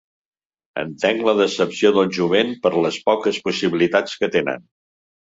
Entenc 0.83 1.19
la 1.25 1.33
decepció 1.41 1.91
del 1.97 2.09
jovent 2.17 2.49
per 2.63 2.71
les 2.85 2.97
poques 3.09 3.37
possibilitats 3.49 4.15
que 4.23 4.31
tenen. 4.37 4.65